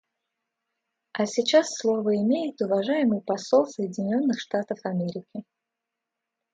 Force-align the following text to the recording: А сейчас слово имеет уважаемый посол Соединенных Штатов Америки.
А 1.13 1.27
сейчас 1.27 1.75
слово 1.75 2.15
имеет 2.15 2.59
уважаемый 2.59 3.21
посол 3.21 3.67
Соединенных 3.67 4.39
Штатов 4.39 4.79
Америки. 4.83 5.43